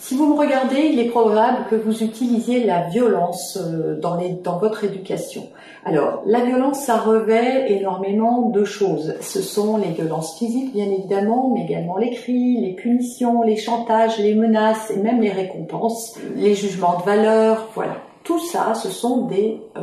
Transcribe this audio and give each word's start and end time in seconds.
Si 0.00 0.16
vous 0.16 0.32
me 0.32 0.38
regardez, 0.38 0.90
il 0.92 1.00
est 1.00 1.08
probable 1.08 1.66
que 1.68 1.74
vous 1.74 2.04
utilisiez 2.04 2.62
la 2.64 2.82
violence 2.88 3.58
euh, 3.60 3.98
dans, 3.98 4.58
votre 4.58 4.84
éducation. 4.84 5.48
Alors, 5.84 6.22
la 6.24 6.44
violence, 6.44 6.78
ça 6.82 6.98
revêt 6.98 7.72
énormément 7.72 8.48
de 8.50 8.64
choses. 8.64 9.16
Ce 9.20 9.42
sont 9.42 9.76
les 9.76 9.90
violences 9.90 10.38
physiques, 10.38 10.72
bien 10.72 10.86
évidemment, 10.86 11.50
mais 11.52 11.64
également 11.64 11.96
les 11.96 12.12
cris, 12.12 12.60
les 12.60 12.74
punitions, 12.74 13.42
les 13.42 13.56
chantages, 13.56 14.18
les 14.18 14.36
menaces 14.36 14.92
et 14.92 14.98
même 14.98 15.20
les 15.20 15.32
récompenses, 15.32 16.16
les 16.36 16.54
jugements 16.54 16.98
de 16.98 17.02
valeur, 17.02 17.68
voilà. 17.74 17.96
Tout 18.22 18.38
ça, 18.38 18.74
ce 18.74 18.90
sont 18.90 19.26
des 19.26 19.60
euh, 19.76 19.80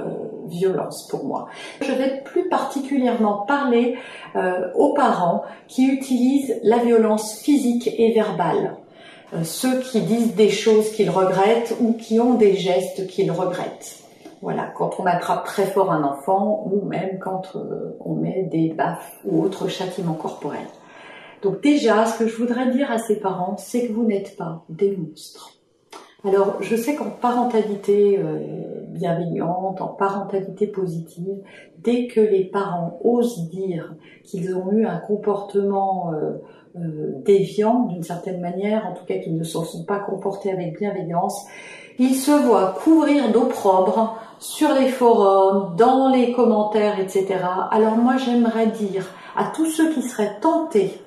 violences 0.48 1.08
pour 1.10 1.26
moi. 1.26 1.48
Je 1.82 1.92
vais 1.92 2.22
plus 2.24 2.48
particulièrement 2.48 3.40
parler 3.48 3.98
euh, 4.36 4.72
aux 4.76 4.94
parents 4.94 5.44
qui 5.68 5.88
utilisent 5.88 6.58
la 6.64 6.78
violence 6.78 7.40
physique 7.40 7.90
et 7.98 8.14
verbale. 8.14 8.78
Euh, 9.36 9.44
ceux 9.44 9.80
qui 9.80 10.02
disent 10.02 10.36
des 10.36 10.50
choses 10.50 10.92
qu'ils 10.92 11.10
regrettent 11.10 11.76
ou 11.80 11.94
qui 11.94 12.20
ont 12.20 12.36
des 12.36 12.56
gestes 12.56 13.08
qu'ils 13.08 13.32
regrettent. 13.32 14.04
Voilà, 14.42 14.72
quand 14.76 15.00
on 15.00 15.06
attrape 15.06 15.46
très 15.46 15.66
fort 15.66 15.92
un 15.92 16.04
enfant 16.04 16.70
ou 16.72 16.86
même 16.86 17.20
quand 17.20 17.56
euh, 17.56 17.98
on 18.00 18.16
met 18.16 18.44
des 18.44 18.70
baffes 18.70 19.20
ou 19.26 19.44
autres 19.44 19.68
châtiments 19.68 20.14
corporels. 20.14 20.68
Donc 21.42 21.62
déjà, 21.62 22.06
ce 22.06 22.20
que 22.20 22.28
je 22.28 22.36
voudrais 22.38 22.72
dire 22.72 22.92
à 22.92 22.98
ces 22.98 23.20
parents, 23.20 23.58
c'est 23.58 23.88
que 23.88 23.94
vous 23.94 24.04
n'êtes 24.04 24.36
pas 24.38 24.64
des 24.70 24.96
monstres. 24.96 25.52
Alors, 26.24 26.58
je 26.62 26.76
sais 26.76 26.96
qu'en 26.96 27.10
parentalité 27.10 28.18
euh, 28.18 28.82
bienveillante, 28.88 29.82
en 29.82 29.90
parentalité 29.90 30.66
positive, 30.66 31.38
dès 31.78 32.08
que 32.08 32.20
les 32.20 32.46
parents 32.46 33.00
osent 33.04 33.50
dire 33.50 33.96
qu'ils 34.24 34.56
ont 34.56 34.72
eu 34.72 34.86
un 34.86 34.98
comportement 34.98 36.12
déviants 37.24 37.84
d'une 37.84 38.04
certaine 38.04 38.42
manière, 38.42 38.86
en 38.86 38.94
tout 38.94 39.06
cas 39.06 39.18
qu'ils 39.18 39.38
ne 39.38 39.44
se 39.44 39.64
sont 39.64 39.86
pas 39.86 40.00
comportés 40.00 40.52
avec 40.52 40.78
bienveillance, 40.78 41.46
ils 41.98 42.16
se 42.16 42.32
voient 42.32 42.76
couvrir 42.84 43.32
d'opprobre 43.32 44.20
sur 44.40 44.74
les 44.74 44.90
forums, 44.90 45.76
dans 45.78 46.10
les 46.10 46.34
commentaires, 46.34 47.00
etc. 47.00 47.38
Alors 47.72 47.96
moi 47.98 48.18
j'aimerais 48.18 48.68
dire 48.68 49.06
à 49.36 49.52
tous 49.56 49.66
ceux 49.66 49.94
qui 49.94 50.02
seraient 50.02 50.40
tentés 50.42 51.00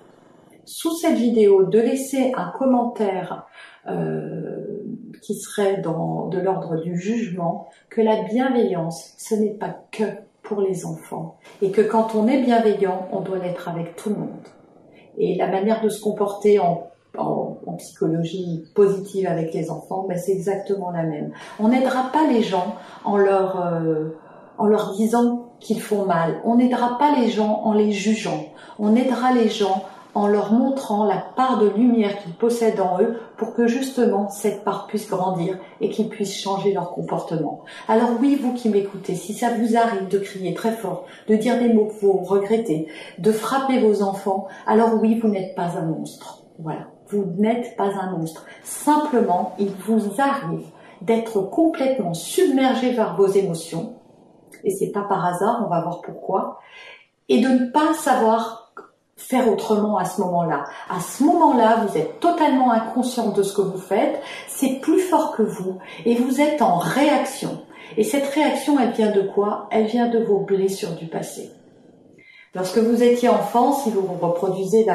sous 0.64 0.94
cette 0.96 1.16
vidéo 1.16 1.64
de 1.64 1.78
laisser 1.78 2.32
un 2.36 2.52
commentaire 2.58 3.46
euh, 3.88 4.82
qui 5.22 5.34
serait 5.34 5.78
dans, 5.78 6.28
de 6.28 6.38
l'ordre 6.38 6.76
du 6.76 6.98
jugement, 6.98 7.68
que 7.88 8.00
la 8.00 8.22
bienveillance, 8.22 9.14
ce 9.16 9.34
n'est 9.34 9.54
pas 9.54 9.74
que 9.90 10.04
pour 10.42 10.60
les 10.60 10.84
enfants, 10.86 11.38
et 11.62 11.70
que 11.70 11.80
quand 11.80 12.14
on 12.14 12.28
est 12.28 12.42
bienveillant, 12.42 13.08
on 13.12 13.20
doit 13.20 13.38
l'être 13.38 13.68
avec 13.68 13.96
tout 13.96 14.10
le 14.10 14.16
monde. 14.16 14.48
Et 15.18 15.36
la 15.36 15.48
manière 15.48 15.82
de 15.82 15.88
se 15.88 16.00
comporter 16.00 16.58
en, 16.58 16.84
psychologie 17.78 18.64
positive 18.74 19.28
avec 19.28 19.54
les 19.54 19.70
enfants, 19.70 20.06
ben 20.08 20.18
c'est 20.18 20.32
exactement 20.32 20.90
la 20.90 21.04
même. 21.04 21.32
On 21.60 21.68
n'aidera 21.68 22.10
pas 22.12 22.26
les 22.26 22.42
gens 22.42 22.74
en 23.04 23.16
leur, 23.16 23.60
euh, 23.60 24.08
en 24.56 24.66
leur 24.66 24.96
disant 24.96 25.52
qu'ils 25.60 25.80
font 25.80 26.04
mal. 26.04 26.40
On 26.44 26.56
n'aidera 26.56 26.98
pas 26.98 27.14
les 27.16 27.28
gens 27.28 27.60
en 27.64 27.72
les 27.72 27.92
jugeant. 27.92 28.46
On 28.80 28.96
aidera 28.96 29.32
les 29.32 29.48
gens 29.48 29.84
en 30.18 30.26
leur 30.26 30.52
montrant 30.52 31.04
la 31.04 31.18
part 31.36 31.58
de 31.58 31.68
lumière 31.68 32.18
qu'ils 32.18 32.34
possèdent 32.34 32.80
en 32.80 33.00
eux 33.00 33.20
pour 33.36 33.54
que 33.54 33.68
justement 33.68 34.28
cette 34.28 34.64
part 34.64 34.88
puisse 34.88 35.08
grandir 35.08 35.56
et 35.80 35.90
qu'ils 35.90 36.08
puissent 36.08 36.36
changer 36.36 36.72
leur 36.72 36.90
comportement. 36.90 37.62
Alors 37.86 38.10
oui, 38.20 38.34
vous 38.34 38.52
qui 38.52 38.68
m'écoutez, 38.68 39.14
si 39.14 39.32
ça 39.32 39.50
vous 39.54 39.76
arrive 39.76 40.08
de 40.08 40.18
crier 40.18 40.54
très 40.54 40.72
fort, 40.72 41.04
de 41.28 41.36
dire 41.36 41.60
des 41.60 41.72
mots 41.72 41.86
que 41.86 42.04
vous 42.04 42.18
regrettez, 42.18 42.88
de 43.18 43.30
frapper 43.30 43.78
vos 43.78 44.02
enfants, 44.02 44.48
alors 44.66 45.00
oui, 45.00 45.20
vous 45.20 45.28
n'êtes 45.28 45.54
pas 45.54 45.78
un 45.78 45.86
monstre. 45.86 46.42
Voilà, 46.58 46.88
vous 47.10 47.24
n'êtes 47.36 47.76
pas 47.76 47.92
un 48.00 48.10
monstre. 48.10 48.44
Simplement, 48.64 49.54
il 49.60 49.70
vous 49.86 50.20
arrive 50.20 50.66
d'être 51.00 51.42
complètement 51.42 52.12
submergé 52.12 52.92
par 52.92 53.16
vos 53.16 53.28
émotions, 53.28 53.94
et 54.64 54.70
c'est 54.70 54.90
pas 54.90 55.02
par 55.02 55.24
hasard, 55.24 55.62
on 55.64 55.70
va 55.70 55.80
voir 55.80 56.00
pourquoi, 56.00 56.58
et 57.28 57.40
de 57.40 57.48
ne 57.48 57.70
pas 57.70 57.94
savoir 57.94 58.72
faire 59.18 59.52
autrement 59.52 59.98
à 59.98 60.04
ce 60.04 60.20
moment-là. 60.22 60.64
À 60.88 61.00
ce 61.00 61.22
moment-là, 61.24 61.84
vous 61.84 61.98
êtes 61.98 62.20
totalement 62.20 62.70
inconscient 62.70 63.30
de 63.30 63.42
ce 63.42 63.54
que 63.54 63.62
vous 63.62 63.78
faites, 63.78 64.22
c'est 64.46 64.80
plus 64.80 65.00
fort 65.00 65.32
que 65.36 65.42
vous, 65.42 65.78
et 66.06 66.14
vous 66.14 66.40
êtes 66.40 66.62
en 66.62 66.78
réaction. 66.78 67.60
Et 67.96 68.04
cette 68.04 68.28
réaction, 68.28 68.78
elle 68.78 68.92
vient 68.92 69.10
de 69.10 69.22
quoi? 69.22 69.68
Elle 69.70 69.86
vient 69.86 70.08
de 70.08 70.22
vos 70.22 70.38
blessures 70.38 70.94
du 70.94 71.06
passé. 71.06 71.50
Lorsque 72.54 72.78
vous 72.78 73.02
étiez 73.02 73.28
enfant, 73.28 73.72
si 73.72 73.90
vous 73.90 74.02
reproduisez 74.20 74.86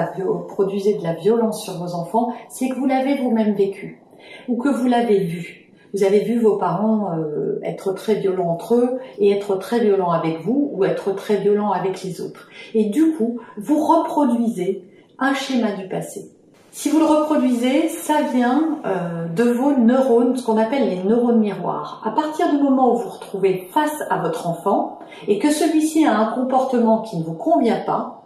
produisez 0.48 0.96
de 0.96 1.04
la 1.04 1.14
violence 1.14 1.64
sur 1.64 1.78
vos 1.78 1.94
enfants, 1.94 2.34
c'est 2.50 2.70
que 2.70 2.76
vous 2.76 2.88
l'avez 2.88 3.18
vous-même 3.18 3.54
vécu, 3.54 4.02
ou 4.48 4.58
que 4.58 4.70
vous 4.70 4.88
l'avez 4.88 5.20
vu. 5.20 5.63
Vous 5.94 6.04
avez 6.04 6.22
vu 6.22 6.40
vos 6.40 6.58
parents 6.58 7.12
euh, 7.18 7.60
être 7.64 7.94
très 7.94 8.16
violents 8.16 8.50
entre 8.50 8.76
eux 8.76 9.00
et 9.20 9.32
être 9.32 9.56
très 9.58 9.80
violents 9.80 10.12
avec 10.12 10.42
vous 10.42 10.72
ou 10.74 10.86
être 10.86 11.12
très 11.12 11.38
violents 11.38 11.72
avec 11.72 12.04
les 12.04 12.22
autres. 12.22 12.50
Et 12.74 12.86
du 12.86 13.12
coup, 13.14 13.40
vous 13.58 13.80
reproduisez 13.86 14.84
un 15.20 15.34
schéma 15.34 15.74
du 15.74 15.88
passé. 15.88 16.32
Si 16.72 16.90
vous 16.90 16.98
le 16.98 17.06
reproduisez, 17.06 17.88
ça 17.88 18.24
vient 18.34 18.80
euh, 18.88 19.28
de 19.28 19.44
vos 19.44 19.74
neurones, 19.74 20.36
ce 20.36 20.44
qu'on 20.44 20.58
appelle 20.58 20.90
les 20.90 21.04
neurones 21.04 21.40
miroirs. 21.40 22.02
À 22.04 22.10
partir 22.10 22.50
du 22.50 22.58
moment 22.58 22.92
où 22.92 22.98
vous 22.98 23.04
vous 23.04 23.10
retrouvez 23.10 23.68
face 23.72 24.02
à 24.10 24.18
votre 24.18 24.48
enfant 24.48 24.98
et 25.28 25.38
que 25.38 25.52
celui-ci 25.52 26.04
a 26.08 26.18
un 26.18 26.34
comportement 26.34 27.02
qui 27.02 27.18
ne 27.18 27.24
vous 27.24 27.36
convient 27.36 27.82
pas, 27.86 28.24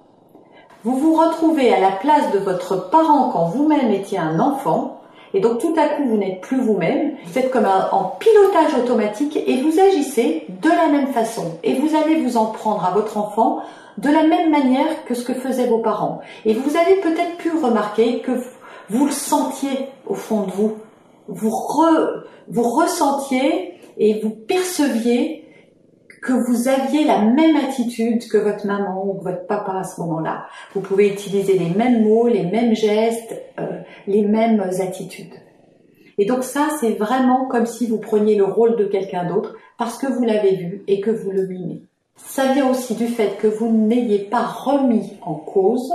vous 0.86 0.96
vous 0.96 1.14
retrouvez 1.16 1.74
à 1.74 1.82
la 1.82 1.92
place 1.92 2.32
de 2.32 2.40
votre 2.40 2.90
parent 2.90 3.32
quand 3.34 3.48
vous-même 3.48 3.92
étiez 3.92 4.20
un 4.20 4.40
enfant 4.40 4.97
et 5.38 5.40
donc 5.40 5.60
tout 5.60 5.76
à 5.78 5.88
coup, 5.90 6.04
vous 6.08 6.18
n'êtes 6.18 6.42
plus 6.42 6.60
vous-même, 6.60 7.12
vous 7.24 7.38
êtes 7.38 7.52
comme 7.52 7.68
en 7.92 8.06
pilotage 8.20 8.74
automatique 8.82 9.38
et 9.46 9.62
vous 9.62 9.80
agissez 9.80 10.48
de 10.50 10.68
la 10.68 10.88
même 10.88 11.10
façon. 11.10 11.60
Et 11.64 11.76
vous 11.76 11.96
allez 11.96 12.16
vous 12.16 12.38
en 12.38 12.48
prendre 12.48 12.84
à 12.84 12.90
votre 12.90 13.20
enfant 13.20 13.60
de 14.00 14.10
la 14.10 14.24
même 14.24 14.50
manière 14.50 15.06
que 15.06 15.14
ce 15.14 15.24
que 15.24 15.36
faisaient 15.36 15.68
vos 15.68 15.78
parents. 15.78 16.22
Et 16.44 16.56
vous 16.56 16.76
avez 16.76 16.96
peut-être 17.02 17.38
pu 17.38 17.52
remarquer 17.52 18.22
que 18.22 18.32
vous, 18.90 19.06
le 19.06 19.12
sentiez 19.12 19.90
au 20.08 20.16
fond 20.16 20.42
de. 20.42 20.52
Vous, 20.54 20.74
vous 21.28 22.64
ressentiez 22.64 23.76
et 24.00 24.20
vous 24.20 24.32
perceviez 24.32 25.47
que 26.28 26.34
vous 26.34 26.68
aviez 26.68 27.06
la 27.06 27.22
même 27.22 27.56
attitude 27.56 28.28
que 28.28 28.38
votre 28.38 28.68
maman 28.68 29.08
ou 29.08 29.22
votre 29.22 29.48
papa 29.48 29.78
à 29.80 29.84
ce 29.86 30.02
moment-là. 30.02 30.48
Vous 30.74 30.82
pouvez 30.82 31.08
utiliser 31.08 31.58
les 31.58 31.70
mêmes 31.70 32.04
mots, 32.04 32.28
les 32.28 32.44
mêmes 32.44 32.76
gestes, 32.76 33.34
euh, 33.62 33.80
les 34.08 34.24
mêmes 34.24 34.62
attitudes. 34.82 35.34
Et 36.18 36.26
donc 36.26 36.44
ça, 36.44 36.68
c'est 36.82 36.96
vraiment 36.96 37.46
comme 37.46 37.66
si 37.66 37.88
vous 37.88 38.00
preniez 38.00 38.36
le 38.36 38.44
rôle 38.44 38.76
de 38.76 38.84
quelqu'un 38.84 39.24
d'autre 39.24 39.56
parce 39.78 39.98
que 39.98 40.08
vous 40.08 40.26
l'avez 40.26 40.56
vu 40.58 40.84
et 40.88 41.00
que 41.00 41.12
vous 41.12 41.32
le 41.32 41.48
mimez. 41.48 41.84
Ça 42.18 42.52
vient 42.52 42.70
aussi 42.70 42.96
du 42.96 43.08
fait 43.08 43.38
que 43.38 43.48
vous 43.48 43.72
n'ayez 43.72 44.20
pas 44.20 44.44
remis 44.44 45.14
en 45.22 45.36
cause 45.36 45.94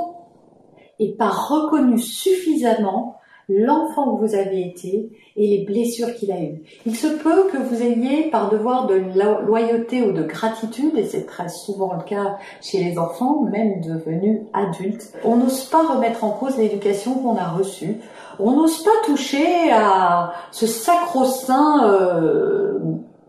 et 0.99 1.13
pas 1.13 1.29
reconnu 1.29 1.99
suffisamment 1.99 3.17
l'enfant 3.59 4.17
que 4.17 4.27
vous 4.27 4.35
avez 4.35 4.67
été 4.67 5.11
et 5.37 5.47
les 5.47 5.65
blessures 5.65 6.15
qu'il 6.15 6.33
a 6.33 6.41
eues. 6.41 6.63
Il 6.87 6.97
se 6.97 7.07
peut 7.07 7.49
que 7.51 7.57
vous 7.57 7.83
ayez, 7.83 8.31
par 8.31 8.51
devoir 8.51 8.87
de 8.87 9.01
loyauté 9.47 10.03
ou 10.03 10.13
de 10.13 10.23
gratitude, 10.23 10.97
et 10.97 11.05
c'est 11.05 11.27
très 11.27 11.49
souvent 11.49 11.95
le 11.95 12.03
cas 12.03 12.37
chez 12.61 12.83
les 12.83 12.99
enfants, 12.99 13.43
même 13.43 13.81
devenus 13.81 14.41
adultes, 14.53 15.13
on 15.25 15.37
n'ose 15.37 15.65
pas 15.65 15.87
remettre 15.87 16.25
en 16.25 16.31
cause 16.31 16.59
l'éducation 16.59 17.15
qu'on 17.15 17.37
a 17.37 17.49
reçue. 17.49 17.97
On 18.39 18.53
n'ose 18.53 18.83
pas 18.83 18.91
toucher 19.05 19.71
à 19.73 20.33
ce 20.51 20.67
sacro-saint 20.67 21.91
euh, 21.91 22.79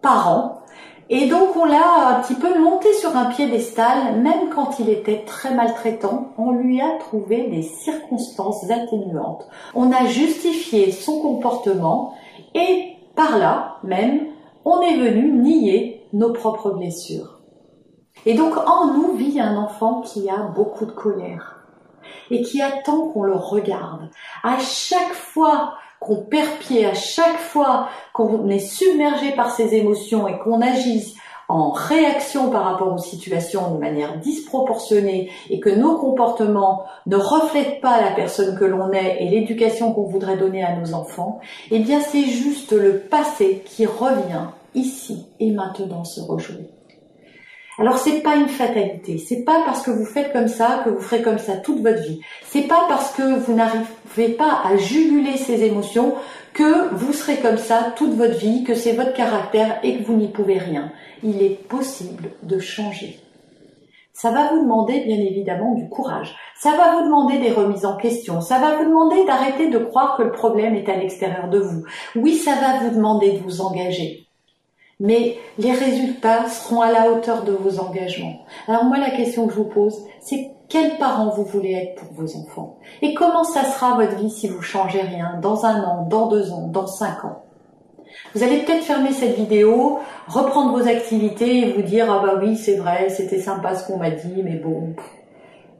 parent 0.01 0.62
et 1.09 1.27
donc 1.27 1.55
on 1.55 1.65
l'a 1.65 2.17
un 2.17 2.21
petit 2.21 2.35
peu 2.35 2.59
monté 2.59 2.91
sur 2.93 3.15
un 3.15 3.25
piédestal, 3.25 4.19
même 4.21 4.49
quand 4.49 4.79
il 4.79 4.89
était 4.89 5.23
très 5.25 5.53
maltraitant, 5.53 6.29
on 6.37 6.51
lui 6.51 6.81
a 6.81 6.97
trouvé 6.97 7.47
des 7.49 7.63
circonstances 7.63 8.69
atténuantes. 8.69 9.47
On 9.75 9.91
a 9.91 10.05
justifié 10.05 10.91
son 10.91 11.19
comportement 11.19 12.15
et 12.55 12.93
par 13.15 13.37
là 13.37 13.77
même, 13.83 14.27
on 14.65 14.81
est 14.81 14.97
venu 14.97 15.31
nier 15.31 16.07
nos 16.13 16.31
propres 16.31 16.71
blessures. 16.71 17.41
Et 18.25 18.35
donc 18.35 18.55
en 18.57 18.93
nous 18.93 19.13
vit 19.13 19.39
un 19.41 19.57
enfant 19.57 20.01
qui 20.01 20.29
a 20.29 20.37
beaucoup 20.55 20.85
de 20.85 20.91
colère 20.91 21.65
et 22.31 22.41
qui 22.41 22.61
attend 22.61 23.09
qu'on 23.09 23.23
le 23.23 23.35
regarde. 23.35 24.09
À 24.43 24.57
chaque 24.59 25.13
fois 25.13 25.73
qu'on 26.03 26.17
perd 26.17 26.49
pied, 26.59 26.85
à 26.85 26.93
chaque 26.93 27.39
fois 27.39 27.87
qu'on 28.13 28.49
est 28.49 28.59
submergé 28.59 29.31
par 29.31 29.51
ses 29.51 29.73
émotions 29.75 30.27
et 30.27 30.37
qu'on 30.39 30.61
agisse 30.61 31.15
en 31.49 31.71
réaction 31.71 32.49
par 32.49 32.63
rapport 32.63 32.93
aux 32.93 32.97
situations 32.97 33.73
de 33.73 33.77
manière 33.77 34.17
disproportionnée 34.17 35.29
et 35.49 35.59
que 35.59 35.69
nos 35.69 35.97
comportements 35.97 36.85
ne 37.05 37.15
reflètent 37.15 37.81
pas 37.81 38.01
la 38.01 38.11
personne 38.11 38.57
que 38.57 38.65
l'on 38.65 38.91
est 38.91 39.17
et 39.21 39.29
l'éducation 39.29 39.93
qu'on 39.93 40.03
voudrait 40.03 40.37
donner 40.37 40.63
à 40.63 40.75
nos 40.75 40.93
enfants, 40.93 41.39
eh 41.69 41.79
bien 41.79 41.99
c'est 41.99 42.25
juste 42.25 42.71
le 42.71 42.99
passé 42.99 43.61
qui 43.65 43.85
revient 43.85 44.47
ici 44.73 45.27
et 45.39 45.51
maintenant 45.51 46.05
se 46.05 46.21
rejouer. 46.21 46.69
Alors 47.79 47.97
c'est 47.97 48.21
pas 48.21 48.35
une 48.35 48.49
fatalité, 48.49 49.17
c'est 49.17 49.43
pas 49.43 49.63
parce 49.65 49.81
que 49.81 49.89
vous 49.89 50.05
faites 50.05 50.31
comme 50.31 50.47
ça 50.47 50.81
que 50.85 50.91
vous 50.91 51.01
ferez 51.01 51.23
comme 51.23 51.39
ça 51.39 51.57
toute 51.57 51.81
votre 51.81 52.03
vie. 52.03 52.21
C'est 52.45 52.67
pas 52.67 52.85
parce 52.87 53.11
que 53.13 53.39
vous 53.39 53.55
pas 54.29 54.61
à 54.63 54.77
juguler 54.77 55.37
ces 55.37 55.63
émotions 55.63 56.15
que 56.53 56.93
vous 56.93 57.13
serez 57.13 57.37
comme 57.37 57.57
ça 57.57 57.93
toute 57.95 58.13
votre 58.13 58.37
vie, 58.37 58.63
que 58.63 58.75
c'est 58.75 58.93
votre 58.93 59.13
caractère 59.13 59.79
et 59.83 59.97
que 59.97 60.03
vous 60.03 60.15
n'y 60.15 60.27
pouvez 60.27 60.57
rien. 60.57 60.91
Il 61.23 61.41
est 61.41 61.67
possible 61.67 62.29
de 62.43 62.59
changer. 62.59 63.19
Ça 64.13 64.29
va 64.29 64.49
vous 64.49 64.61
demander 64.61 64.99
bien 65.01 65.17
évidemment 65.17 65.73
du 65.73 65.89
courage. 65.89 66.35
Ça 66.55 66.71
va 66.77 66.95
vous 66.95 67.05
demander 67.05 67.39
des 67.39 67.51
remises 67.51 67.85
en 67.85 67.97
question. 67.97 68.41
Ça 68.41 68.59
va 68.59 68.77
vous 68.77 68.85
demander 68.85 69.25
d'arrêter 69.25 69.69
de 69.69 69.79
croire 69.79 70.17
que 70.17 70.23
le 70.23 70.31
problème 70.31 70.75
est 70.75 70.87
à 70.87 70.95
l'extérieur 70.95 71.49
de 71.49 71.59
vous. 71.59 71.83
Oui, 72.15 72.35
ça 72.35 72.53
va 72.55 72.79
vous 72.79 72.95
demander 72.95 73.31
de 73.31 73.39
vous 73.39 73.61
engager 73.61 74.23
mais 74.99 75.37
les 75.57 75.73
résultats 75.73 76.47
seront 76.47 76.81
à 76.81 76.91
la 76.91 77.11
hauteur 77.11 77.43
de 77.43 77.51
vos 77.51 77.79
engagements. 77.79 78.45
Alors 78.67 78.85
moi, 78.85 78.97
la 78.97 79.11
question 79.11 79.47
que 79.47 79.53
je 79.53 79.57
vous 79.57 79.69
pose, 79.69 79.97
c'est 80.21 80.51
quels 80.73 80.97
parents 80.97 81.29
vous 81.29 81.43
voulez 81.43 81.73
être 81.73 82.01
pour 82.01 82.13
vos 82.13 82.35
enfants? 82.35 82.79
Et 83.03 83.13
comment 83.13 83.43
ça 83.43 83.63
sera 83.63 83.93
votre 83.95 84.15
vie 84.15 84.31
si 84.31 84.47
vous 84.47 84.63
changez 84.63 85.01
rien 85.01 85.37
dans 85.39 85.65
un 85.65 85.83
an, 85.83 86.07
dans 86.09 86.29
deux 86.29 86.51
ans, 86.51 86.67
dans 86.67 86.87
cinq 86.87 87.23
ans? 87.23 87.43
Vous 88.33 88.41
allez 88.41 88.57
peut-être 88.63 88.83
fermer 88.83 89.11
cette 89.11 89.35
vidéo, 89.35 89.99
reprendre 90.27 90.75
vos 90.75 90.87
activités 90.87 91.59
et 91.59 91.73
vous 91.73 91.83
dire 91.83 92.11
ah 92.11 92.23
bah 92.25 92.39
oui 92.41 92.57
c'est 92.57 92.77
vrai, 92.77 93.09
c'était 93.09 93.39
sympa 93.39 93.75
ce 93.75 93.85
qu'on 93.85 93.97
m'a 93.97 94.09
dit, 94.09 94.41
mais 94.43 94.55
bon, 94.55 94.95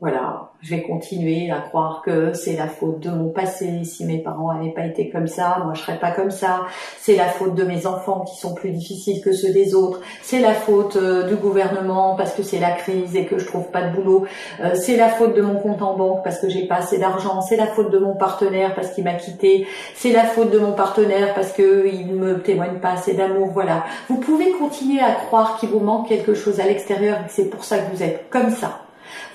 voilà, 0.03 0.51
je 0.59 0.75
vais 0.75 0.81
continuer 0.81 1.50
à 1.50 1.61
croire 1.61 2.01
que 2.03 2.33
c'est 2.33 2.57
la 2.57 2.67
faute 2.67 3.00
de 3.00 3.09
mon 3.09 3.29
passé. 3.29 3.85
Si 3.85 4.03
mes 4.03 4.17
parents 4.17 4.53
n'avaient 4.53 4.73
pas 4.73 4.85
été 4.85 5.09
comme 5.09 5.27
ça, 5.27 5.59
moi 5.63 5.75
je 5.75 5.79
serais 5.79 5.97
pas 5.97 6.11
comme 6.11 6.29
ça. 6.29 6.65
C'est 7.00 7.15
la 7.15 7.27
faute 7.27 7.55
de 7.55 7.63
mes 7.63 7.88
enfants 7.88 8.25
qui 8.27 8.35
sont 8.35 8.53
plus 8.53 8.71
difficiles 8.71 9.21
que 9.21 9.31
ceux 9.31 9.53
des 9.53 9.73
autres. 9.73 10.01
C'est 10.21 10.39
la 10.39 10.53
faute 10.53 10.97
euh, 10.97 11.23
du 11.29 11.35
gouvernement 11.35 12.15
parce 12.17 12.33
que 12.33 12.44
c'est 12.44 12.59
la 12.59 12.71
crise 12.71 13.15
et 13.15 13.23
que 13.27 13.38
je 13.38 13.45
trouve 13.45 13.67
pas 13.67 13.83
de 13.83 13.95
boulot. 13.95 14.25
Euh, 14.61 14.71
c'est 14.75 14.97
la 14.97 15.07
faute 15.07 15.38
de 15.38 15.41
mon 15.41 15.55
compte 15.55 15.81
en 15.81 15.95
banque 15.95 16.21
parce 16.25 16.39
que 16.39 16.50
j'ai 16.50 16.67
pas 16.67 16.79
assez 16.79 17.00
d'argent. 17.00 17.39
C'est 17.39 17.55
la 17.55 17.67
faute 17.67 17.89
de 17.89 18.00
mon 18.00 18.15
partenaire 18.15 18.75
parce 18.75 18.91
qu'il 18.91 19.05
m'a 19.05 19.13
quitté. 19.13 19.65
C'est 19.95 20.11
la 20.11 20.25
faute 20.25 20.51
de 20.51 20.59
mon 20.59 20.73
partenaire 20.73 21.33
parce 21.33 21.53
que 21.53 21.88
il 21.88 22.07
me 22.07 22.41
témoigne 22.41 22.79
pas 22.79 22.91
assez 22.91 23.13
d'amour. 23.13 23.51
Voilà. 23.53 23.85
Vous 24.09 24.17
pouvez 24.17 24.51
continuer 24.51 25.00
à 25.00 25.13
croire 25.13 25.55
qu'il 25.61 25.69
vous 25.69 25.79
manque 25.79 26.09
quelque 26.09 26.33
chose 26.33 26.59
à 26.59 26.65
l'extérieur 26.65 27.19
et 27.21 27.27
que 27.27 27.33
c'est 27.33 27.50
pour 27.50 27.63
ça 27.63 27.77
que 27.77 27.95
vous 27.95 28.03
êtes 28.03 28.29
comme 28.29 28.50
ça. 28.50 28.82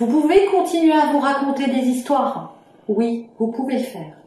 Vous 0.01 0.07
pouvez 0.07 0.47
continuer 0.47 0.93
à 0.93 1.13
vous 1.13 1.19
raconter 1.19 1.67
des 1.67 1.87
histoires. 1.89 2.55
Oui, 2.89 3.29
vous 3.39 3.49
pouvez 3.49 3.79
le 3.79 3.85
faire. 3.85 4.19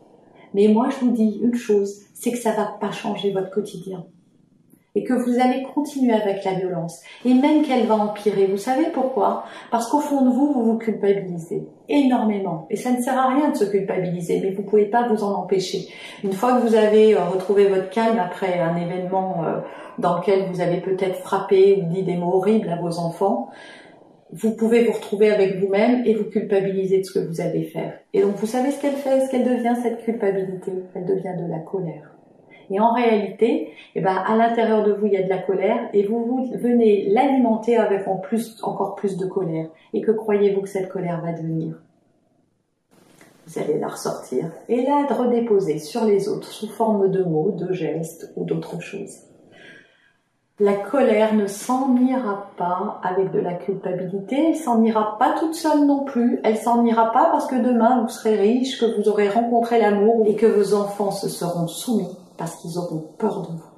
Mais 0.54 0.68
moi, 0.68 0.90
je 0.90 1.06
vous 1.06 1.12
dis 1.12 1.40
une 1.42 1.56
chose, 1.56 2.02
c'est 2.14 2.32
que 2.32 2.38
ça 2.38 2.52
va 2.52 2.76
pas 2.80 2.92
changer 2.92 3.32
votre 3.32 3.50
quotidien. 3.50 4.06
Et 4.94 5.06
que 5.06 5.14
vous 5.14 5.40
allez 5.40 5.64
continuer 5.74 6.12
avec 6.12 6.44
la 6.44 6.56
violence. 6.56 7.00
Et 7.24 7.34
même 7.34 7.62
qu'elle 7.64 7.88
va 7.88 7.96
empirer. 7.96 8.48
Vous 8.48 8.58
savez 8.58 8.88
pourquoi? 8.94 9.46
Parce 9.72 9.88
qu'au 9.88 10.02
fond 10.02 10.26
de 10.26 10.30
vous, 10.30 10.52
vous 10.52 10.66
vous 10.66 10.78
culpabilisez. 10.78 11.66
Énormément. 11.88 12.68
Et 12.70 12.76
ça 12.76 12.92
ne 12.92 13.02
sert 13.02 13.18
à 13.18 13.30
rien 13.30 13.52
de 13.52 13.56
se 13.56 13.64
culpabiliser, 13.64 14.42
mais 14.42 14.52
vous 14.52 14.64
pouvez 14.64 14.86
pas 14.86 15.08
vous 15.08 15.24
en 15.24 15.32
empêcher. 15.34 15.88
Une 16.26 16.34
fois 16.34 16.58
que 16.58 16.68
vous 16.68 16.76
avez 16.76 17.16
euh, 17.16 17.24
retrouvé 17.24 17.68
votre 17.68 17.90
calme 17.90 18.20
après 18.20 18.60
un 18.60 18.76
événement 18.76 19.46
euh, 19.46 19.62
dans 19.98 20.18
lequel 20.18 20.50
vous 20.52 20.60
avez 20.60 20.82
peut-être 20.82 21.20
frappé 21.20 21.82
ou 21.82 21.94
dit 21.94 22.04
des 22.04 22.18
mots 22.18 22.34
horribles 22.34 22.70
à 22.70 22.76
vos 22.76 23.00
enfants, 23.00 23.50
vous 24.34 24.52
pouvez 24.56 24.86
vous 24.86 24.94
retrouver 24.94 25.30
avec 25.30 25.58
vous-même 25.58 26.04
et 26.06 26.16
vous 26.16 26.26
culpabiliser 26.26 27.00
de 27.00 27.04
ce 27.04 27.20
que 27.20 27.20
vous 27.20 27.42
avez 27.42 27.64
fait. 27.64 27.94
Et 28.14 28.22
donc 28.22 28.36
vous 28.36 28.46
savez 28.46 28.72
ce 28.72 28.82
qu'elle 28.82 28.96
fait, 28.96 29.26
ce 29.26 29.32
qu'elle 29.32 29.44
devient 29.44 29.76
cette 29.82 30.04
culpabilité 30.04 30.72
Elle 30.96 31.06
devient 31.06 31.36
de 31.38 31.50
la 31.50 31.60
colère. 31.60 32.16
Et 32.70 32.80
en 32.80 32.94
réalité, 32.94 33.74
eh 33.96 34.02
ben, 34.02 34.16
à 34.16 34.38
l'intérieur 34.38 34.84
de 34.84 34.94
vous, 34.94 35.08
il 35.08 35.14
y 35.14 35.18
a 35.18 35.24
de 35.24 35.30
la 35.30 35.40
colère 35.40 35.90
et 35.94 36.04
vous, 36.04 36.50
venez 36.54 37.10
l'alimenter 37.10 37.76
avec 37.76 38.08
encore 38.08 38.96
plus 38.96 39.18
de 39.18 39.26
colère. 39.26 39.68
Et 39.94 40.02
que 40.02 40.12
croyez-vous 40.12 40.62
que 40.62 40.70
cette 40.70 40.88
colère 40.88 41.22
va 41.22 41.34
devenir? 41.34 41.82
Vous 43.46 43.60
allez 43.60 43.78
la 43.78 43.90
ressortir 43.90 44.46
et 44.70 44.84
la 44.84 45.06
redéposer 45.08 45.80
sur 45.80 46.06
les 46.06 46.30
autres 46.30 46.48
sous 46.48 46.70
forme 46.70 47.12
de 47.12 47.24
mots, 47.24 47.52
de 47.52 47.74
gestes 47.74 48.32
ou 48.38 48.46
d'autres 48.46 48.80
choses. 48.80 49.31
La 50.64 50.74
colère 50.74 51.34
ne 51.34 51.48
s'en 51.48 51.96
ira 51.96 52.52
pas 52.56 53.02
avec 53.02 53.32
de 53.32 53.40
la 53.40 53.54
culpabilité, 53.54 54.50
elle 54.50 54.56
s'en 54.56 54.84
ira 54.84 55.18
pas 55.18 55.34
toute 55.40 55.56
seule 55.56 55.88
non 55.88 56.04
plus, 56.04 56.40
elle 56.44 56.56
s'en 56.56 56.86
ira 56.86 57.12
pas 57.12 57.30
parce 57.32 57.48
que 57.48 57.56
demain 57.56 58.04
vous 58.04 58.10
serez 58.10 58.36
riche, 58.36 58.80
que 58.80 58.86
vous 58.86 59.10
aurez 59.10 59.28
rencontré 59.28 59.82
l'amour 59.82 60.24
et 60.28 60.36
que 60.36 60.46
vos 60.46 60.76
enfants 60.76 61.10
se 61.10 61.30
seront 61.30 61.66
soumis 61.66 62.16
parce 62.38 62.58
qu'ils 62.58 62.78
auront 62.78 63.04
peur 63.18 63.42
de 63.42 63.48
vous. 63.48 63.72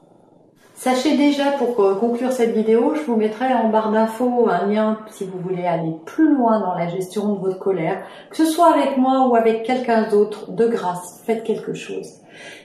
Sachez 0.75 1.15
déjà, 1.15 1.51
pour 1.51 1.73
conclure 2.01 2.33
cette 2.33 2.53
vidéo, 2.53 2.95
je 2.95 3.03
vous 3.03 3.15
mettrai 3.15 3.53
en 3.53 3.69
barre 3.69 3.91
d'infos 3.91 4.49
un 4.49 4.67
lien 4.67 4.97
si 5.09 5.23
vous 5.23 5.39
voulez 5.39 5.65
aller 5.65 5.95
plus 6.05 6.35
loin 6.35 6.59
dans 6.59 6.73
la 6.73 6.89
gestion 6.89 7.35
de 7.35 7.39
votre 7.39 7.59
colère, 7.59 8.03
que 8.29 8.35
ce 8.35 8.45
soit 8.45 8.73
avec 8.73 8.97
moi 8.97 9.29
ou 9.29 9.37
avec 9.37 9.63
quelqu'un 9.63 10.09
d'autre, 10.09 10.51
de 10.51 10.67
grâce, 10.67 11.21
faites 11.25 11.45
quelque 11.45 11.75
chose. 11.75 12.09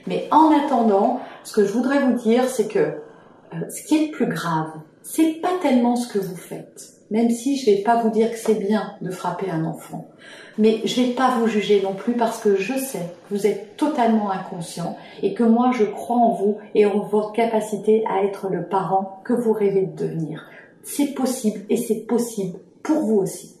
Mais 0.07 0.27
en 0.31 0.51
attendant, 0.51 1.21
ce 1.45 1.53
que 1.53 1.63
je 1.63 1.71
voudrais 1.71 1.99
vous 1.99 2.17
dire, 2.17 2.43
c'est 2.49 2.67
que 2.67 2.95
euh, 3.53 3.69
ce 3.69 3.83
qui 3.83 3.95
est 3.95 4.07
le 4.07 4.11
plus 4.11 4.27
grave, 4.27 4.71
c'est 5.03 5.41
pas 5.41 5.53
tellement 5.61 5.95
ce 5.95 6.11
que 6.11 6.19
vous 6.19 6.35
faites. 6.35 6.93
Même 7.11 7.31
si 7.31 7.57
je 7.57 7.65
vais 7.65 7.81
pas 7.81 8.01
vous 8.01 8.09
dire 8.09 8.31
que 8.31 8.37
c'est 8.37 8.59
bien 8.59 8.93
de 9.01 9.09
frapper 9.09 9.49
un 9.49 9.65
enfant. 9.65 10.07
Mais 10.59 10.81
je 10.85 11.01
vais 11.01 11.13
pas 11.13 11.37
vous 11.37 11.47
juger 11.47 11.81
non 11.81 11.93
plus 11.93 12.13
parce 12.13 12.39
que 12.39 12.55
je 12.55 12.77
sais 12.77 12.99
que 12.99 13.35
vous 13.35 13.47
êtes 13.47 13.77
totalement 13.77 14.29
inconscient 14.29 14.95
et 15.23 15.33
que 15.33 15.43
moi 15.43 15.71
je 15.73 15.85
crois 15.85 16.17
en 16.17 16.33
vous 16.33 16.57
et 16.75 16.85
en 16.85 16.99
votre 16.99 17.31
capacité 17.31 18.03
à 18.07 18.23
être 18.23 18.49
le 18.49 18.67
parent 18.67 19.21
que 19.23 19.33
vous 19.33 19.53
rêvez 19.53 19.87
de 19.87 19.95
devenir. 19.95 20.45
C'est 20.83 21.13
possible 21.13 21.61
et 21.69 21.77
c'est 21.77 22.05
possible 22.05 22.59
pour 22.83 22.99
vous 22.99 23.17
aussi. 23.17 23.55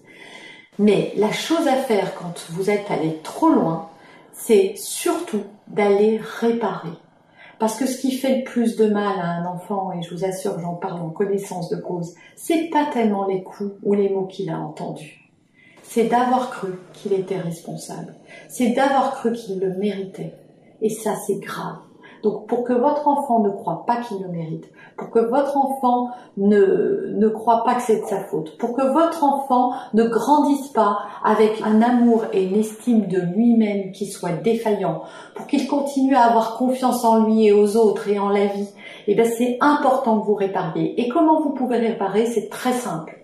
Mais 0.77 1.13
la 1.17 1.31
chose 1.31 1.67
à 1.67 1.75
faire 1.75 2.13
quand 2.15 2.45
vous 2.49 2.69
êtes 2.69 2.91
allé 2.91 3.19
trop 3.23 3.49
loin, 3.49 3.89
c'est 4.33 4.73
surtout 4.77 5.43
d'aller 5.67 6.19
réparer. 6.39 6.89
Parce 7.59 7.77
que 7.77 7.85
ce 7.85 7.97
qui 7.97 8.13
fait 8.13 8.37
le 8.37 8.43
plus 8.45 8.77
de 8.77 8.87
mal 8.87 9.19
à 9.19 9.31
un 9.31 9.45
enfant, 9.45 9.91
et 9.91 10.01
je 10.01 10.15
vous 10.15 10.23
assure 10.23 10.55
que 10.55 10.61
j'en 10.61 10.75
parle 10.75 11.01
en 11.01 11.09
connaissance 11.09 11.69
de 11.69 11.75
cause, 11.75 12.15
c'est 12.37 12.69
pas 12.69 12.85
tellement 12.85 13.27
les 13.27 13.43
coups 13.43 13.73
ou 13.83 13.93
les 13.93 14.09
mots 14.09 14.27
qu'il 14.27 14.49
a 14.49 14.57
entendus. 14.57 15.29
C'est 15.83 16.05
d'avoir 16.05 16.51
cru 16.51 16.69
qu'il 16.93 17.13
était 17.13 17.39
responsable. 17.39 18.15
C'est 18.47 18.69
d'avoir 18.69 19.15
cru 19.15 19.33
qu'il 19.33 19.59
le 19.59 19.75
méritait. 19.75 20.33
Et 20.81 20.89
ça, 20.89 21.15
c'est 21.27 21.39
grave. 21.39 21.79
Donc 22.23 22.47
pour 22.47 22.63
que 22.63 22.73
votre 22.73 23.07
enfant 23.07 23.39
ne 23.39 23.49
croit 23.49 23.85
pas 23.85 23.97
qu'il 23.97 24.21
le 24.21 24.27
mérite, 24.27 24.65
pour 24.97 25.09
que 25.09 25.19
votre 25.19 25.55
enfant 25.55 26.09
ne, 26.37 27.13
ne 27.15 27.27
croit 27.29 27.63
pas 27.63 27.75
que 27.75 27.81
c'est 27.81 28.01
de 28.01 28.05
sa 28.05 28.23
faute, 28.25 28.57
pour 28.57 28.73
que 28.73 28.81
votre 28.81 29.23
enfant 29.23 29.71
ne 29.93 30.03
grandisse 30.03 30.67
pas 30.69 30.99
avec 31.23 31.61
un 31.63 31.81
amour 31.81 32.25
et 32.33 32.43
une 32.43 32.57
estime 32.57 33.07
de 33.07 33.19
lui-même 33.19 33.91
qui 33.91 34.07
soit 34.07 34.33
défaillant, 34.33 35.01
pour 35.35 35.47
qu'il 35.47 35.67
continue 35.67 36.15
à 36.15 36.23
avoir 36.23 36.57
confiance 36.57 37.05
en 37.05 37.23
lui 37.23 37.45
et 37.47 37.53
aux 37.53 37.77
autres 37.77 38.09
et 38.09 38.19
en 38.19 38.29
la 38.29 38.47
vie, 38.47 38.69
eh 39.07 39.15
bien 39.15 39.25
c'est 39.25 39.57
important 39.61 40.19
que 40.19 40.25
vous 40.25 40.35
répariez. 40.35 40.99
Et 40.99 41.09
comment 41.09 41.41
vous 41.41 41.51
pouvez 41.51 41.77
réparer? 41.77 42.25
C'est 42.25 42.49
très 42.49 42.73
simple. 42.73 43.17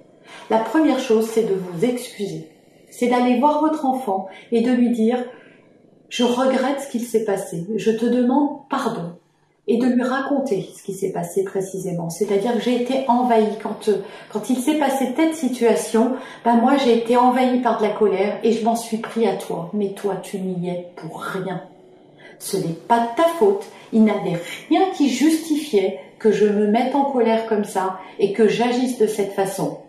La 0.49 0.59
première 0.59 0.99
chose, 0.99 1.25
c'est 1.25 1.43
de 1.43 1.53
vous 1.53 1.85
excuser. 1.85 2.49
C'est 2.89 3.07
d'aller 3.07 3.39
voir 3.39 3.61
votre 3.61 3.85
enfant 3.85 4.27
et 4.51 4.61
de 4.61 4.71
lui 4.71 4.91
dire 4.91 5.17
je 6.09 6.23
regrette 6.23 6.81
ce 6.81 6.91
qu'il 6.91 7.05
s'est 7.05 7.25
passé, 7.25 7.65
je 7.75 7.91
te 7.91 8.05
demande 8.05 8.67
pardon 8.69 9.13
et 9.67 9.77
de 9.77 9.87
lui 9.87 10.03
raconter 10.03 10.69
ce 10.77 10.83
qui 10.83 10.93
s'est 10.93 11.11
passé 11.11 11.43
précisément. 11.43 12.09
C'est-à-dire 12.09 12.53
que 12.53 12.59
j'ai 12.59 12.81
été 12.81 13.05
envahie 13.07 13.57
quand 13.61 13.89
euh, 13.89 14.03
quand 14.31 14.49
il 14.49 14.57
s'est 14.57 14.77
passé 14.77 15.13
telle 15.15 15.33
situation, 15.33 16.13
ben 16.43 16.57
moi 16.57 16.77
j'ai 16.77 16.97
été 16.97 17.17
envahie 17.17 17.61
par 17.61 17.79
de 17.79 17.83
la 17.83 17.93
colère 17.93 18.39
et 18.43 18.51
je 18.51 18.63
m'en 18.63 18.75
suis 18.75 18.97
pris 18.97 19.27
à 19.27 19.35
toi. 19.35 19.69
Mais 19.73 19.89
toi 19.89 20.17
tu 20.21 20.39
n'y 20.39 20.69
es 20.69 20.87
pour 20.95 21.19
rien. 21.21 21.63
Ce 22.37 22.57
n'est 22.57 22.73
pas 22.73 22.99
de 22.99 23.15
ta 23.17 23.27
faute. 23.39 23.65
Il 23.91 24.03
n'avait 24.03 24.39
rien 24.69 24.91
qui 24.95 25.09
justifiait 25.09 25.99
que 26.19 26.31
je 26.31 26.45
me 26.45 26.67
mette 26.67 26.95
en 26.95 27.05
colère 27.05 27.47
comme 27.47 27.65
ça 27.65 27.99
et 28.19 28.33
que 28.33 28.47
j'agisse 28.47 28.97
de 28.99 29.07
cette 29.07 29.33
façon. 29.33 29.79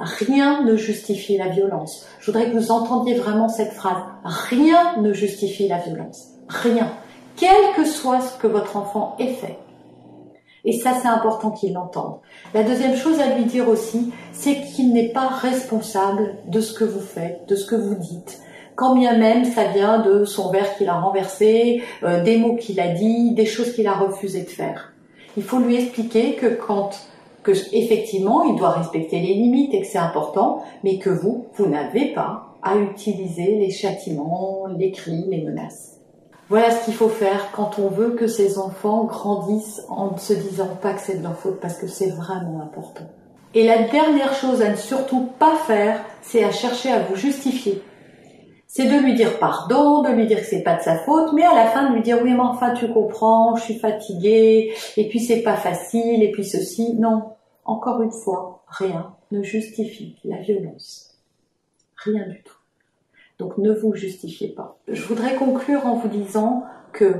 Rien 0.00 0.64
ne 0.64 0.76
justifie 0.76 1.36
la 1.36 1.48
violence. 1.48 2.06
Je 2.20 2.30
voudrais 2.30 2.50
que 2.50 2.56
vous 2.56 2.70
entendiez 2.70 3.14
vraiment 3.14 3.48
cette 3.48 3.72
phrase. 3.72 4.02
Rien 4.24 5.00
ne 5.00 5.12
justifie 5.12 5.68
la 5.68 5.78
violence. 5.78 6.28
Rien. 6.48 6.90
Quel 7.36 7.74
que 7.76 7.84
soit 7.84 8.20
ce 8.20 8.38
que 8.38 8.46
votre 8.46 8.76
enfant 8.76 9.16
ait 9.18 9.34
fait. 9.34 9.58
Et 10.64 10.72
ça, 10.72 10.92
c'est 11.00 11.08
important 11.08 11.50
qu'il 11.50 11.72
l'entende. 11.72 12.16
La 12.52 12.62
deuxième 12.62 12.96
chose 12.96 13.20
à 13.20 13.34
lui 13.34 13.44
dire 13.44 13.68
aussi, 13.68 14.12
c'est 14.32 14.60
qu'il 14.62 14.92
n'est 14.92 15.10
pas 15.10 15.28
responsable 15.28 16.34
de 16.46 16.60
ce 16.60 16.74
que 16.74 16.84
vous 16.84 17.00
faites, 17.00 17.48
de 17.48 17.56
ce 17.56 17.66
que 17.66 17.76
vous 17.76 17.94
dites. 17.94 18.40
Quand 18.74 18.94
bien 18.94 19.16
même 19.16 19.44
ça 19.44 19.64
vient 19.64 19.98
de 19.98 20.24
son 20.24 20.50
verre 20.50 20.76
qu'il 20.76 20.88
a 20.88 21.00
renversé, 21.00 21.82
euh, 22.04 22.22
des 22.22 22.36
mots 22.36 22.54
qu'il 22.54 22.78
a 22.80 22.88
dit, 22.88 23.32
des 23.32 23.46
choses 23.46 23.72
qu'il 23.72 23.88
a 23.88 23.94
refusé 23.94 24.42
de 24.42 24.48
faire. 24.48 24.92
Il 25.36 25.42
faut 25.42 25.58
lui 25.58 25.76
expliquer 25.76 26.34
que 26.34 26.46
quand 26.46 26.90
que 27.48 27.74
effectivement 27.74 28.44
il 28.44 28.56
doit 28.56 28.70
respecter 28.70 29.20
les 29.20 29.34
limites 29.34 29.72
et 29.72 29.80
que 29.80 29.86
c'est 29.86 29.98
important, 29.98 30.62
mais 30.84 30.98
que 30.98 31.08
vous, 31.08 31.46
vous 31.54 31.66
n'avez 31.66 32.12
pas 32.12 32.54
à 32.62 32.76
utiliser 32.76 33.56
les 33.56 33.70
châtiments, 33.70 34.66
les 34.76 34.90
cris, 34.90 35.24
les 35.28 35.42
menaces. 35.42 35.98
Voilà 36.50 36.70
ce 36.70 36.84
qu'il 36.84 36.94
faut 36.94 37.08
faire 37.08 37.50
quand 37.52 37.78
on 37.78 37.88
veut 37.88 38.10
que 38.10 38.26
ces 38.26 38.58
enfants 38.58 39.04
grandissent 39.04 39.82
en 39.88 40.12
ne 40.12 40.18
se 40.18 40.34
disant 40.34 40.68
pas 40.80 40.92
que 40.92 41.00
c'est 41.00 41.18
de 41.18 41.22
leur 41.22 41.36
faute 41.36 41.60
parce 41.60 41.78
que 41.78 41.86
c'est 41.86 42.10
vraiment 42.10 42.60
important. 42.62 43.04
Et 43.54 43.64
la 43.66 43.84
dernière 43.84 44.34
chose 44.34 44.60
à 44.60 44.70
ne 44.70 44.76
surtout 44.76 45.28
pas 45.38 45.56
faire, 45.56 46.04
c'est 46.20 46.44
à 46.44 46.50
chercher 46.50 46.90
à 46.92 47.00
vous 47.00 47.16
justifier. 47.16 47.82
C'est 48.66 48.84
de 48.84 48.98
lui 48.98 49.14
dire 49.14 49.38
pardon, 49.38 50.02
de 50.02 50.10
lui 50.10 50.26
dire 50.26 50.40
que 50.40 50.46
c'est 50.46 50.62
pas 50.62 50.76
de 50.76 50.82
sa 50.82 50.98
faute, 50.98 51.32
mais 51.32 51.44
à 51.44 51.54
la 51.54 51.66
fin 51.66 51.88
de 51.88 51.94
lui 51.94 52.02
dire 52.02 52.18
oui 52.22 52.32
mais 52.32 52.40
enfin 52.40 52.74
tu 52.74 52.88
comprends, 52.88 53.56
je 53.56 53.62
suis 53.62 53.78
fatiguée, 53.78 54.74
et 54.98 55.08
puis 55.08 55.20
c'est 55.20 55.40
pas 55.40 55.56
facile, 55.56 56.22
et 56.22 56.30
puis 56.30 56.44
ceci. 56.44 56.94
Non, 56.98 57.22
encore 57.68 58.02
une 58.02 58.10
fois, 58.10 58.64
rien 58.66 59.14
ne 59.30 59.42
justifie 59.42 60.16
la 60.24 60.38
violence. 60.38 61.14
Rien 61.96 62.26
du 62.26 62.42
tout. 62.42 62.56
Donc 63.38 63.58
ne 63.58 63.72
vous 63.72 63.94
justifiez 63.94 64.48
pas. 64.48 64.78
Je 64.88 65.02
voudrais 65.04 65.36
conclure 65.36 65.86
en 65.86 65.94
vous 65.94 66.08
disant 66.08 66.64
que 66.92 67.14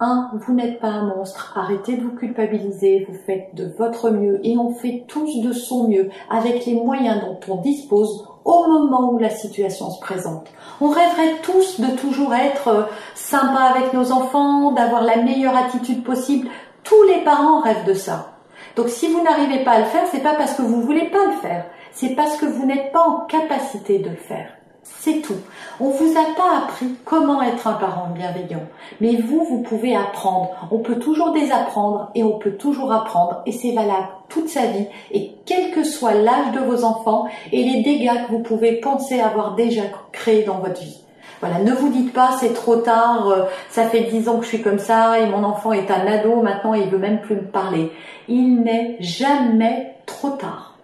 1. 0.00 0.32
Vous 0.34 0.54
n'êtes 0.54 0.80
pas 0.80 0.88
un 0.88 1.06
monstre, 1.06 1.52
arrêtez 1.56 1.96
de 1.96 2.02
vous 2.02 2.14
culpabiliser, 2.16 3.06
vous 3.08 3.16
faites 3.26 3.54
de 3.54 3.72
votre 3.78 4.10
mieux 4.10 4.40
et 4.44 4.58
on 4.58 4.74
fait 4.74 5.04
tous 5.06 5.40
de 5.40 5.52
son 5.52 5.88
mieux 5.88 6.10
avec 6.30 6.66
les 6.66 6.74
moyens 6.74 7.20
dont 7.20 7.54
on 7.54 7.60
dispose 7.60 8.28
au 8.44 8.66
moment 8.66 9.12
où 9.12 9.18
la 9.18 9.30
situation 9.30 9.90
se 9.90 10.00
présente. 10.00 10.48
On 10.80 10.88
rêverait 10.88 11.40
tous 11.42 11.80
de 11.80 11.96
toujours 11.96 12.34
être 12.34 12.68
euh, 12.68 12.82
sympa 13.14 13.72
avec 13.74 13.94
nos 13.94 14.12
enfants, 14.12 14.72
d'avoir 14.72 15.02
la 15.02 15.22
meilleure 15.22 15.56
attitude 15.56 16.04
possible. 16.04 16.48
Tous 16.82 17.02
les 17.04 17.24
parents 17.24 17.60
rêvent 17.60 17.86
de 17.86 17.94
ça. 17.94 18.33
Donc 18.76 18.88
si 18.88 19.08
vous 19.08 19.22
n'arrivez 19.22 19.62
pas 19.64 19.72
à 19.72 19.78
le 19.80 19.84
faire, 19.86 20.06
c'est 20.10 20.22
pas 20.22 20.34
parce 20.34 20.54
que 20.54 20.62
vous 20.62 20.82
voulez 20.82 21.08
pas 21.10 21.24
le 21.26 21.36
faire, 21.40 21.66
c'est 21.92 22.14
parce 22.16 22.36
que 22.36 22.46
vous 22.46 22.66
n'êtes 22.66 22.92
pas 22.92 23.06
en 23.06 23.20
capacité 23.26 23.98
de 23.98 24.10
le 24.10 24.16
faire. 24.16 24.48
C'est 24.82 25.22
tout. 25.22 25.36
On 25.80 25.88
vous 25.88 26.12
a 26.12 26.34
pas 26.36 26.58
appris 26.58 26.94
comment 27.04 27.42
être 27.42 27.66
un 27.66 27.74
parent 27.74 28.08
bienveillant. 28.14 28.64
Mais 29.00 29.16
vous, 29.16 29.44
vous 29.44 29.62
pouvez 29.62 29.96
apprendre. 29.96 30.50
On 30.70 30.78
peut 30.78 30.98
toujours 30.98 31.32
désapprendre 31.32 32.10
et 32.14 32.22
on 32.22 32.38
peut 32.38 32.52
toujours 32.52 32.92
apprendre. 32.92 33.42
Et 33.46 33.52
c'est 33.52 33.72
valable 33.72 34.08
toute 34.28 34.48
sa 34.48 34.66
vie. 34.66 34.86
Et 35.10 35.32
quel 35.46 35.70
que 35.70 35.84
soit 35.84 36.14
l'âge 36.14 36.52
de 36.52 36.60
vos 36.60 36.84
enfants 36.84 37.26
et 37.50 37.62
les 37.64 37.82
dégâts 37.82 38.26
que 38.26 38.32
vous 38.32 38.42
pouvez 38.42 38.80
penser 38.80 39.20
avoir 39.20 39.54
déjà 39.54 39.84
créés 40.12 40.44
dans 40.44 40.58
votre 40.58 40.82
vie. 40.82 41.03
Voilà, 41.46 41.58
ne 41.58 41.74
vous 41.74 41.90
dites 41.90 42.14
pas 42.14 42.38
c'est 42.40 42.54
trop 42.54 42.76
tard, 42.76 43.28
euh, 43.28 43.42
ça 43.68 43.86
fait 43.90 44.04
dix 44.04 44.30
ans 44.30 44.38
que 44.38 44.44
je 44.44 44.48
suis 44.48 44.62
comme 44.62 44.78
ça 44.78 45.20
et 45.20 45.26
mon 45.26 45.44
enfant 45.44 45.74
est 45.74 45.90
un 45.90 46.06
ado, 46.06 46.40
maintenant 46.40 46.72
il 46.72 46.88
veut 46.88 46.96
même 46.96 47.20
plus 47.20 47.34
me 47.34 47.42
parler. 47.42 47.92
Il 48.28 48.62
n'est 48.62 48.96
jamais 49.00 49.96
trop 50.06 50.30
tard. 50.30 50.78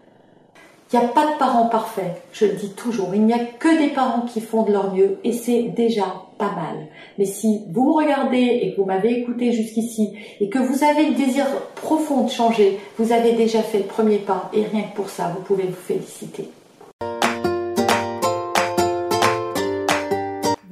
Il 0.92 0.98
n'y 0.98 1.06
a 1.06 1.08
pas 1.08 1.32
de 1.32 1.38
parents 1.38 1.68
parfaits, 1.68 2.20
je 2.34 2.44
le 2.44 2.52
dis 2.52 2.74
toujours. 2.74 3.14
Il 3.14 3.24
n'y 3.24 3.32
a 3.32 3.38
que 3.38 3.78
des 3.78 3.88
parents 3.88 4.26
qui 4.26 4.42
font 4.42 4.64
de 4.64 4.72
leur 4.72 4.92
mieux 4.92 5.16
et 5.24 5.32
c'est 5.32 5.62
déjà 5.62 6.04
pas 6.36 6.50
mal. 6.50 6.88
Mais 7.16 7.24
si 7.24 7.62
vous 7.70 7.86
me 7.86 7.94
regardez 7.94 8.60
et 8.60 8.72
que 8.74 8.82
vous 8.82 8.86
m'avez 8.86 9.18
écouté 9.18 9.52
jusqu'ici 9.52 10.12
et 10.40 10.50
que 10.50 10.58
vous 10.58 10.84
avez 10.84 11.06
le 11.06 11.14
désir 11.14 11.46
profond 11.74 12.24
de 12.24 12.30
changer, 12.30 12.78
vous 12.98 13.12
avez 13.12 13.32
déjà 13.32 13.62
fait 13.62 13.78
le 13.78 13.84
premier 13.84 14.18
pas 14.18 14.50
et 14.52 14.64
rien 14.64 14.82
que 14.82 14.94
pour 14.94 15.08
ça, 15.08 15.32
vous 15.34 15.40
pouvez 15.40 15.64
vous 15.64 15.72
féliciter. 15.72 16.50